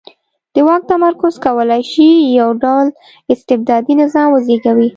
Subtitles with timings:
[0.53, 2.09] د واک تمرکز کولای شي
[2.39, 2.87] یو ډ ول
[3.33, 4.89] استبدادي نظام وزېږوي.